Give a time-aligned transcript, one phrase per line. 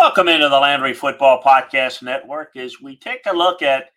[0.00, 3.90] Welcome into the Landry Football Podcast Network as we take a look at,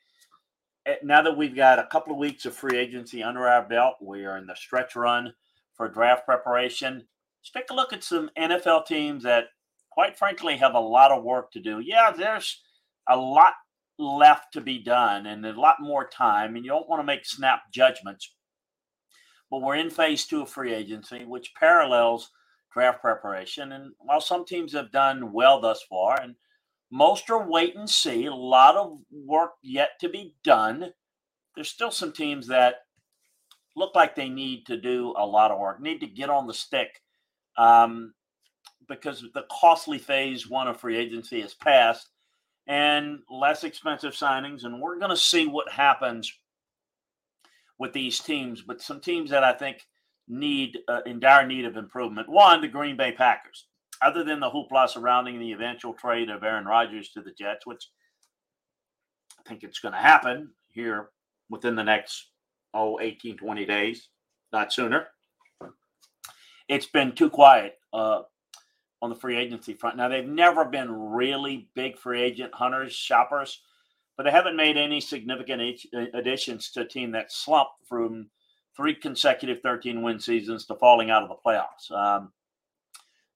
[0.86, 3.96] at, now that we've got a couple of weeks of free agency under our belt,
[4.02, 5.34] we are in the stretch run
[5.74, 6.96] for draft preparation.
[7.40, 9.46] Let's take a look at some NFL teams that,
[9.92, 11.80] quite frankly, have a lot of work to do.
[11.80, 12.62] Yeah, there's
[13.08, 13.54] a lot
[13.98, 17.26] left to be done and a lot more time, and you don't want to make
[17.26, 18.30] snap judgments.
[19.50, 22.30] But we're in phase two of free agency, which parallels
[22.74, 23.72] draft preparation.
[23.72, 26.36] And while some teams have done well thus far, and
[26.92, 30.92] most are wait and see, a lot of work yet to be done.
[31.56, 32.76] There's still some teams that
[33.76, 36.54] look like they need to do a lot of work, need to get on the
[36.54, 37.02] stick
[37.58, 38.14] um,
[38.88, 42.10] because the costly phase one of free agency has passed
[42.68, 44.64] and less expensive signings.
[44.64, 46.32] And we're going to see what happens
[47.80, 49.86] with these teams, but some teams that I think
[50.28, 52.30] need uh, in dire need of improvement.
[52.30, 53.68] One, the Green Bay Packers.
[54.02, 57.90] Other than the hoopla surrounding the eventual trade of Aaron Rodgers to the Jets, which
[59.40, 61.10] I think it's going to happen here
[61.50, 62.32] within the next
[62.74, 64.10] oh 18 20 days,
[64.52, 65.08] not sooner.
[66.68, 68.22] It's been too quiet uh,
[69.02, 69.98] on the free agency front.
[69.98, 73.62] Now they've never been really big free agent hunters, shoppers,
[74.18, 75.80] but they haven't made any significant
[76.14, 78.30] additions to a team that slumped from
[78.76, 81.92] three consecutive 13 win seasons to falling out of the playoffs.
[81.92, 82.32] Um,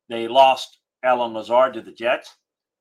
[0.09, 2.35] they lost Allen Lazard to the Jets,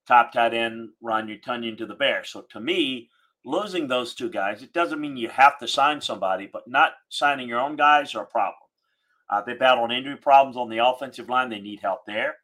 [0.06, 2.30] top tight end Ron Utonyan to the Bears.
[2.30, 3.10] So to me,
[3.44, 7.48] losing those two guys, it doesn't mean you have to sign somebody, but not signing
[7.48, 8.54] your own guys are a problem.
[9.28, 11.50] Uh, they battled injury problems on the offensive line.
[11.50, 12.36] They need help there.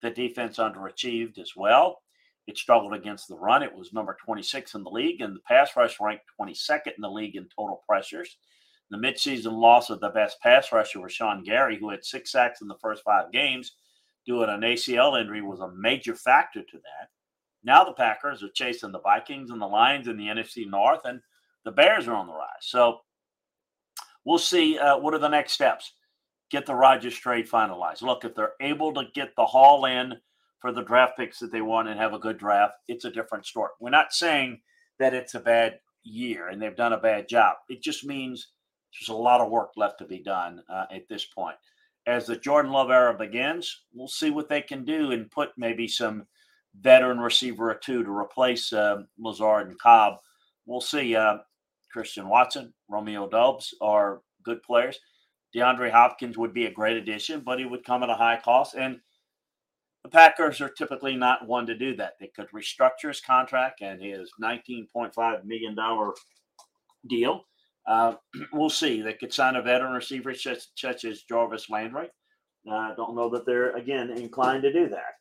[0.00, 2.00] The defense underachieved as well.
[2.46, 3.62] It struggled against the run.
[3.62, 7.10] It was number 26 in the league, and the pass rush ranked 22nd in the
[7.10, 8.36] league in total pressures.
[8.92, 12.68] The midseason loss of the best pass rusher Rashan Gary, who had six sacks in
[12.68, 13.72] the first five games,
[14.26, 17.08] due to an ACL injury, was a major factor to that.
[17.64, 21.22] Now the Packers are chasing the Vikings and the Lions in the NFC North, and
[21.64, 22.48] the Bears are on the rise.
[22.60, 22.98] So
[24.26, 25.94] we'll see uh, what are the next steps.
[26.50, 28.02] Get the Rodgers trade finalized.
[28.02, 30.16] Look, if they're able to get the haul in
[30.60, 33.46] for the draft picks that they want and have a good draft, it's a different
[33.46, 33.70] story.
[33.80, 34.60] We're not saying
[34.98, 37.56] that it's a bad year and they've done a bad job.
[37.70, 38.48] It just means
[38.92, 41.56] there's a lot of work left to be done uh, at this point.
[42.06, 45.86] As the Jordan Love era begins, we'll see what they can do and put maybe
[45.86, 46.26] some
[46.80, 50.16] veteran receiver or two to replace uh, Lazard and Cobb.
[50.66, 51.14] We'll see.
[51.14, 51.38] Uh,
[51.92, 54.98] Christian Watson, Romeo Doubs are good players.
[55.54, 58.74] DeAndre Hopkins would be a great addition, but he would come at a high cost.
[58.74, 58.98] And
[60.02, 62.14] the Packers are typically not one to do that.
[62.18, 65.76] They could restructure his contract and his $19.5 million
[67.08, 67.44] deal
[67.86, 68.14] uh,
[68.52, 69.00] we'll see.
[69.00, 72.08] They could sign a veteran receiver such, such as Jarvis Landry.
[72.70, 75.14] I don't know that they're again inclined to do that.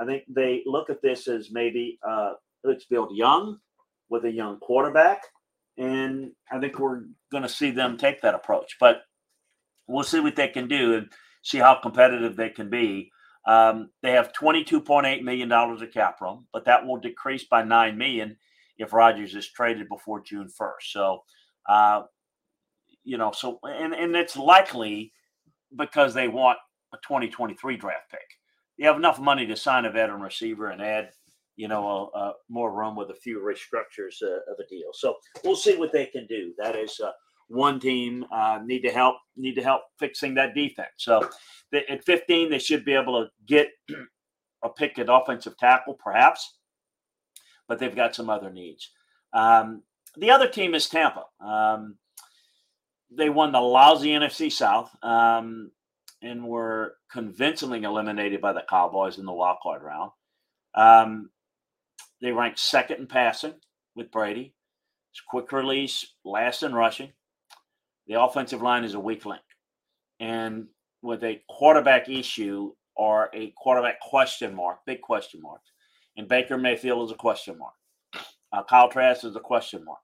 [0.00, 2.32] I think they look at this as maybe uh,
[2.64, 3.58] let's build young
[4.08, 5.22] with a young quarterback,
[5.76, 8.76] and I think we're going to see them take that approach.
[8.80, 9.02] But
[9.86, 11.08] we'll see what they can do and
[11.42, 13.10] see how competitive they can be.
[13.46, 18.36] Um, they have $22.8 million of cap room, but that will decrease by 9 million
[18.76, 20.90] if Rodgers is traded before June 1st.
[20.90, 21.22] So
[21.68, 22.02] uh,
[23.04, 25.12] you know, so and and it's likely
[25.76, 26.58] because they want
[26.94, 28.20] a 2023 draft pick.
[28.76, 31.10] You have enough money to sign a veteran receiver and add,
[31.56, 34.90] you know, a, a more room with a few restructures uh, of a deal.
[34.92, 36.52] So we'll see what they can do.
[36.58, 37.10] That is uh,
[37.48, 40.88] one team uh, need to help need to help fixing that defense.
[40.96, 41.28] So
[41.72, 43.68] at 15, they should be able to get
[44.62, 46.58] a pick at offensive tackle, perhaps,
[47.66, 48.90] but they've got some other needs.
[49.32, 49.82] Um,
[50.18, 51.24] the other team is Tampa.
[51.40, 51.96] Um,
[53.10, 55.70] they won the lousy NFC South um,
[56.22, 60.10] and were convincingly eliminated by the Cowboys in the wild card round.
[60.74, 61.30] Um,
[62.20, 63.54] they ranked second in passing
[63.94, 64.54] with Brady.
[65.12, 67.12] It's quick release, last in rushing.
[68.06, 69.42] The offensive line is a weak link.
[70.20, 70.66] And
[71.00, 75.60] with a quarterback issue or a quarterback question mark, big question mark.
[76.16, 77.74] And Baker Mayfield is a question mark.
[78.52, 80.00] Uh, Kyle Trask is a question mark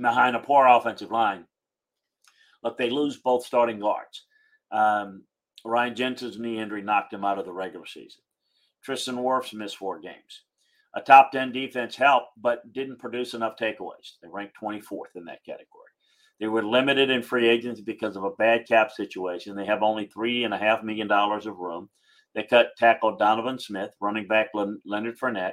[0.00, 1.44] behind a poor offensive line.
[2.62, 4.24] Look, they lose both starting guards.
[4.70, 5.24] Um,
[5.64, 8.22] Ryan Jensen's knee injury knocked him out of the regular season.
[8.82, 10.42] Tristan Wirfs missed four games.
[10.94, 14.16] A top 10 defense helped, but didn't produce enough takeaways.
[14.20, 15.88] They ranked 24th in that category.
[16.38, 19.54] They were limited in free agents because of a bad cap situation.
[19.54, 21.88] They have only $3.5 million of room.
[22.34, 25.52] They cut tackle Donovan Smith, running back Leonard Fournette,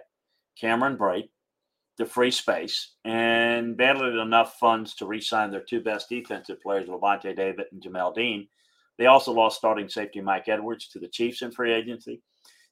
[0.59, 1.29] Cameron Brate,
[1.99, 7.35] the free space and battled enough funds to re-sign their two best defensive players, Lavonte
[7.35, 8.47] David and Jamel Dean.
[8.97, 12.21] They also lost starting safety Mike Edwards to the Chiefs in free agency.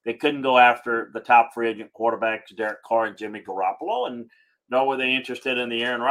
[0.07, 4.25] they couldn't go after the top free agent quarterbacks, Derek Carr and Jimmy Garoppolo, and
[4.69, 6.01] nor were they interested in the Aaron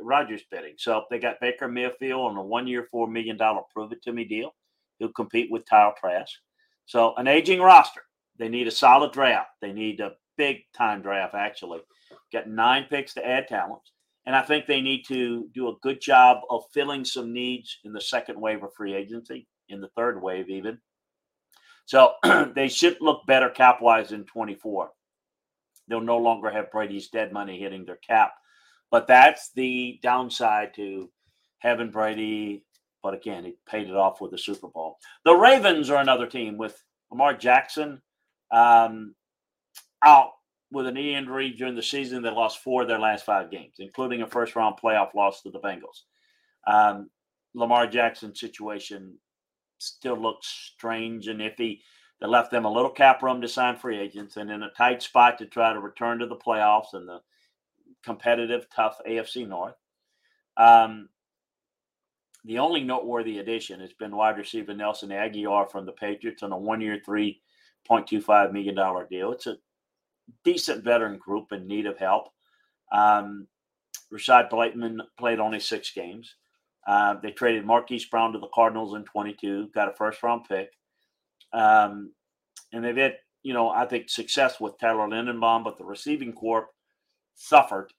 [0.00, 0.74] Rodgers bidding.
[0.76, 4.54] So they got Baker Mayfield on a one-year, four million dollar prove-it-to-me deal.
[4.98, 6.32] He'll compete with Kyle Trask.
[6.86, 8.02] So an aging roster.
[8.38, 9.50] They need a solid draft.
[9.60, 11.80] They need a big time draft, actually.
[12.34, 13.82] Got nine picks to add talent.
[14.26, 17.92] And I think they need to do a good job of filling some needs in
[17.92, 20.78] the second wave of free agency, in the third wave, even.
[21.86, 22.14] So
[22.54, 24.90] they should look better cap wise in 24.
[25.86, 28.32] They'll no longer have Brady's dead money hitting their cap.
[28.90, 31.08] But that's the downside to
[31.60, 32.64] having Brady.
[33.00, 34.96] But again, he paid it off with the Super Bowl.
[35.24, 36.82] The Ravens are another team with
[37.12, 38.02] Lamar Jackson
[38.50, 39.14] um,
[40.02, 40.30] out
[40.74, 42.22] with a knee injury during the season.
[42.22, 45.50] They lost four of their last five games, including a first round playoff loss to
[45.50, 46.02] the Bengals.
[46.66, 47.10] Um,
[47.54, 49.14] Lamar Jackson situation
[49.78, 51.80] still looks strange and iffy.
[52.20, 55.02] That left them a little cap room to sign free agents and in a tight
[55.02, 57.20] spot to try to return to the playoffs and the
[58.04, 59.74] competitive, tough AFC North.
[60.56, 61.08] Um,
[62.44, 67.36] the only noteworthy addition has been wide receiver Nelson Agholor from the Patriots on a
[67.86, 69.32] point two five million dollar deal.
[69.32, 69.56] It's a
[70.44, 72.28] decent veteran group in need of help.
[72.92, 73.46] Um,
[74.10, 76.34] Rashod Bateman played only six games.
[76.86, 80.70] Uh, they traded Marquise Brown to the Cardinals in 22, got a first round pick.
[81.52, 82.12] Um,
[82.72, 86.68] and they've had, you know, I think success with Tyler Linderbaum, but the receiving corps
[87.34, 87.92] suffered.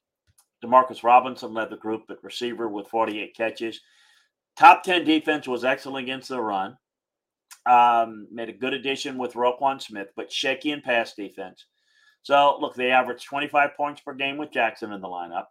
[0.64, 3.80] Demarcus Robinson led the group at receiver with 48 catches.
[4.58, 6.76] Top 10 defense was excellent against the run.
[7.66, 11.66] Um, made a good addition with Roquan Smith, but shaky in pass defense.
[12.26, 15.44] So, look, they averaged 25 points per game with Jackson in the lineup,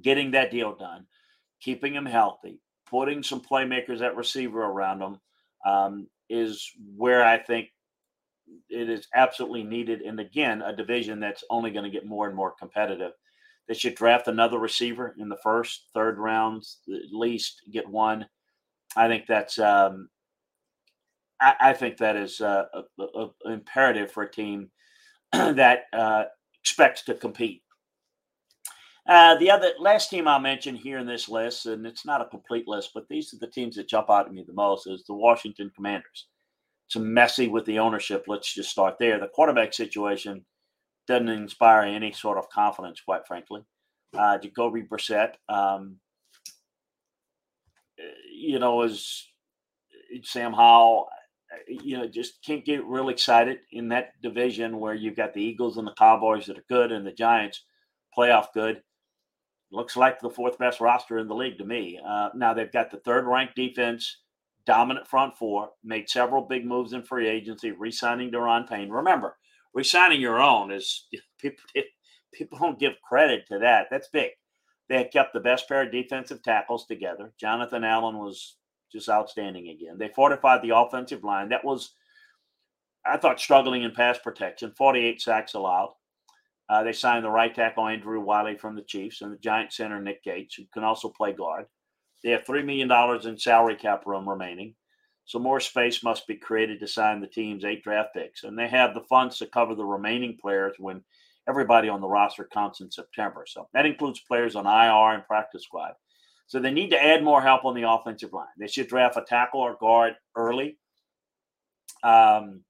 [0.00, 1.04] getting that deal done,
[1.60, 5.18] keeping him healthy, putting some playmakers at receiver around him
[5.66, 7.70] um, is where I think
[8.70, 10.02] it is absolutely needed.
[10.02, 13.10] And again, a division that's only going to get more and more competitive.
[13.66, 18.28] They should draft another receiver in the first, third rounds, at least get one.
[18.94, 20.08] I think that's um,
[21.40, 24.70] I, I think that is uh, a, a, a imperative for a team
[25.32, 26.24] that uh,
[26.62, 27.62] expects to compete.
[29.08, 32.26] Uh, the other last team I'll mention here in this list, and it's not a
[32.26, 35.04] complete list, but these are the teams that jump out at me the most, is
[35.04, 36.26] the Washington Commanders.
[36.86, 38.24] It's messy with the ownership.
[38.26, 39.18] Let's just start there.
[39.18, 40.44] The quarterback situation
[41.06, 43.62] doesn't inspire any sort of confidence, quite frankly.
[44.16, 45.96] Uh, Jacoby Brissett, um,
[48.30, 49.26] you know, is
[50.22, 51.08] Sam Howell
[51.68, 55.76] you know, just can't get real excited in that division where you've got the Eagles
[55.76, 57.64] and the Cowboys that are good and the Giants
[58.16, 58.82] playoff good.
[59.70, 62.00] Looks like the fourth best roster in the league to me.
[62.06, 64.20] Uh, now they've got the third ranked defense,
[64.66, 68.88] dominant front four, made several big moves in free agency, re signing Daron Payne.
[68.88, 69.36] Remember,
[69.74, 71.06] re signing your own is
[71.40, 71.64] people,
[72.32, 73.88] people don't give credit to that.
[73.90, 74.30] That's big.
[74.88, 77.32] They had kept the best pair of defensive tackles together.
[77.38, 78.56] Jonathan Allen was
[78.92, 79.98] just outstanding again.
[79.98, 81.48] They fortified the offensive line.
[81.50, 81.94] That was,
[83.04, 84.72] I thought, struggling in pass protection.
[84.76, 85.94] 48 sacks allowed.
[86.68, 90.00] Uh, they signed the right tackle Andrew Wylie from the Chiefs and the Giant center
[90.00, 91.66] Nick Gates, who can also play guard.
[92.22, 92.90] They have $3 million
[93.26, 94.74] in salary cap room remaining.
[95.24, 98.44] So more space must be created to sign the team's eight draft picks.
[98.44, 101.02] And they have the funds to cover the remaining players when
[101.48, 103.44] everybody on the roster counts in September.
[103.46, 105.92] So that includes players on IR and practice squad.
[106.48, 108.46] So they need to add more help on the offensive line.
[108.58, 110.78] They should draft a tackle or guard early.
[112.02, 112.62] Um,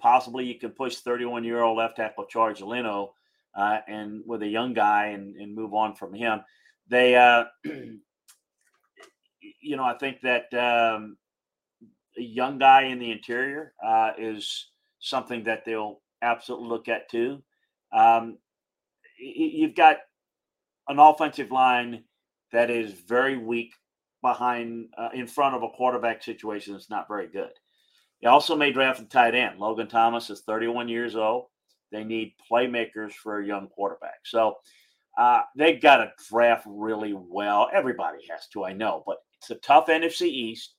[0.00, 3.14] possibly you can push 31 year old left tackle Charles Leno
[3.56, 6.40] uh, and with a young guy and, and move on from him.
[6.88, 8.00] They, uh, you
[9.76, 11.16] know, I think that um,
[12.18, 17.44] a young guy in the interior uh, is something that they'll absolutely look at too.
[17.92, 18.38] Um,
[19.20, 19.98] you've got
[20.88, 22.02] an offensive line
[22.52, 23.72] that is very weak
[24.22, 27.50] behind uh, in front of a quarterback situation that's not very good.
[28.20, 29.58] They also may draft a tight end.
[29.58, 31.46] Logan Thomas is 31 years old.
[31.92, 34.20] They need playmakers for a young quarterback.
[34.24, 34.56] So
[35.16, 37.68] uh, they've got to draft really well.
[37.72, 40.74] Everybody has to, I know, but it's a tough NFC East.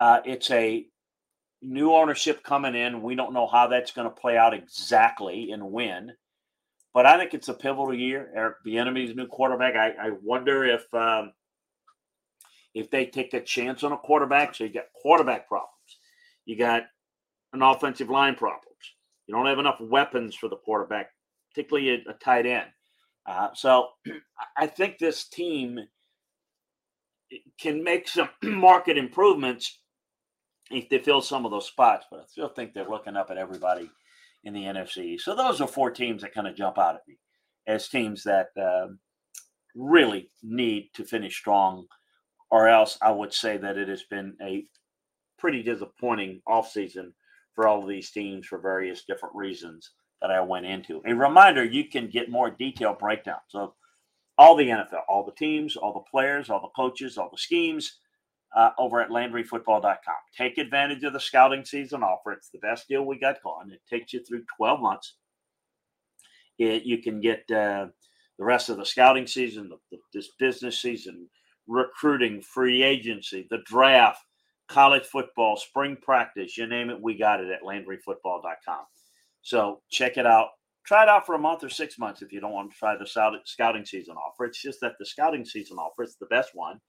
[0.00, 0.86] Uh, it's a
[1.62, 3.02] new ownership coming in.
[3.02, 6.12] We don't know how that's going to play out exactly and when.
[6.96, 8.30] But I think it's a pivotal year.
[8.34, 9.76] Eric Bieniemy's new quarterback.
[9.76, 11.34] I, I wonder if um,
[12.74, 14.54] if they take a chance on a quarterback.
[14.54, 15.68] So you got quarterback problems.
[16.46, 16.84] You got
[17.52, 18.64] an offensive line problems.
[19.26, 21.10] You don't have enough weapons for the quarterback,
[21.50, 22.70] particularly a, a tight end.
[23.26, 23.88] Uh, so
[24.56, 25.78] I think this team
[27.60, 29.80] can make some market improvements
[30.70, 33.36] if they fill some of those spots, but I still think they're looking up at
[33.36, 33.90] everybody
[34.46, 35.20] in the NFC.
[35.20, 37.18] So those are four teams that kind of jump out at me
[37.66, 39.00] as teams that um,
[39.74, 41.86] really need to finish strong,
[42.50, 44.64] or else I would say that it has been a
[45.36, 47.12] pretty disappointing offseason
[47.54, 49.90] for all of these teams for various different reasons
[50.22, 51.02] that I went into.
[51.06, 53.72] A reminder you can get more detailed breakdowns of
[54.38, 57.98] all the NFL, all the teams, all the players, all the coaches, all the schemes
[58.56, 60.14] uh, over at LandryFootball.com.
[60.36, 62.32] Take advantage of the scouting season offer.
[62.32, 63.70] It's the best deal we got going.
[63.70, 65.16] It takes you through 12 months.
[66.58, 67.88] It, you can get uh,
[68.38, 71.28] the rest of the scouting season, the, the, this business season,
[71.68, 74.22] recruiting, free agency, the draft,
[74.68, 78.84] college football, spring practice, you name it, we got it at LandryFootball.com.
[79.42, 80.48] So check it out.
[80.86, 82.96] Try it out for a month or six months if you don't want to try
[82.96, 84.46] the scouting season offer.
[84.46, 86.80] It's just that the scouting season offer is the best one.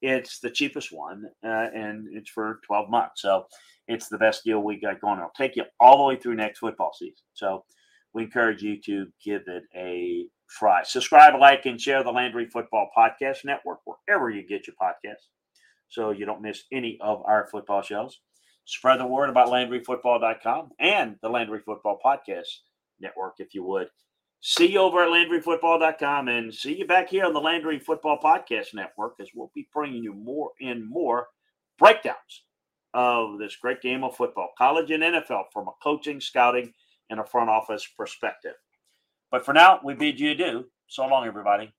[0.00, 3.22] It's the cheapest one, uh, and it's for 12 months.
[3.22, 3.46] So
[3.88, 5.18] it's the best deal we got going.
[5.18, 7.24] It'll take you all the way through next football season.
[7.34, 7.64] So
[8.12, 10.82] we encourage you to give it a try.
[10.84, 15.26] Subscribe, like, and share the Landry Football Podcast Network wherever you get your podcasts
[15.88, 18.20] so you don't miss any of our football shows.
[18.64, 22.58] Spread the word about LandryFootball.com and the Landry Football Podcast
[23.00, 23.88] Network, if you would.
[24.40, 28.72] See you over at LandryFootball.com and see you back here on the Landry Football Podcast
[28.72, 31.26] Network as we'll be bringing you more and more
[31.76, 32.44] breakdowns
[32.94, 36.72] of this great game of football, college and NFL, from a coaching, scouting,
[37.10, 38.54] and a front office perspective.
[39.30, 40.66] But for now, we bid you adieu.
[40.86, 41.72] So long, everybody.